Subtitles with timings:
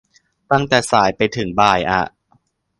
[0.51, 2.01] ตั้งแต่สายไปถึงบ่ายอ่ะ